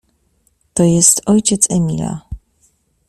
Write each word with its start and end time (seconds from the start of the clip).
to 0.73 0.83
jest 0.83 1.21
ojciec 1.25 1.71
Emila. 1.71 2.21